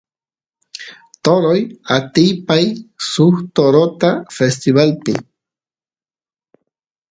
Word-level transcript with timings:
toroy 1.23 1.61
atipay 1.97 2.65
suk 3.09 3.35
torota 3.55 4.09
festivalpi 4.37 5.13